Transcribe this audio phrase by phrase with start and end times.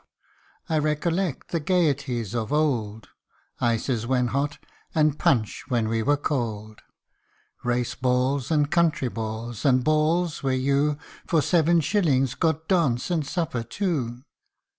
[0.67, 3.09] }I recollect the gaieties of old
[3.59, 4.57] Ices when hot,
[4.95, 6.81] and punch when we were cold!
[7.63, 13.23] Race balls, and county balls, and balls where you, For seven shillings, got dance and
[13.23, 14.23] supper too.